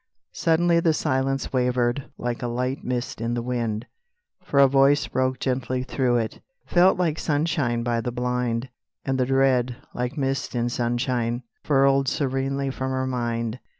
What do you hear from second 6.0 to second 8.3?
it, Felt like sunshine by the